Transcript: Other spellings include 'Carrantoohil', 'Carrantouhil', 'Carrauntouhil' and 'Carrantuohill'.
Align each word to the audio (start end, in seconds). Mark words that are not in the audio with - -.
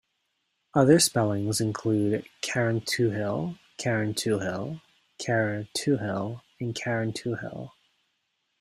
Other 0.73 0.97
spellings 0.97 1.61
include 1.61 2.25
'Carrantoohil', 2.41 3.59
'Carrantouhil', 3.77 4.81
'Carrauntouhil' 5.19 6.41
and 6.59 6.73
'Carrantuohill'. 6.73 7.69